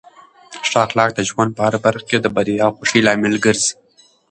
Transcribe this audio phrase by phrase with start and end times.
[0.69, 3.71] ښه اخلاق د ژوند په هره برخه کې د بریا او خوښۍ لامل ګرځي.